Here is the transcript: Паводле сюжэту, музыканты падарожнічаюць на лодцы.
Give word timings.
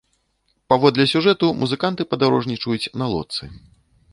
Паводле 0.73 1.05
сюжэту, 1.11 1.49
музыканты 1.63 2.07
падарожнічаюць 2.15 2.91
на 3.03 3.11
лодцы. 3.13 3.43